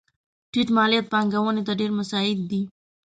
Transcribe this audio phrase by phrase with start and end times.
[0.51, 2.61] ټیټ مالیات پانګونې ته ډېر مساعد دي.